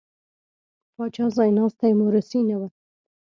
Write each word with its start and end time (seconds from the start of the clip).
پاچا 0.95 1.25
ځایناستی 1.35 1.91
مورثي 1.99 2.41
نه 2.49 2.55
و. 2.59 2.61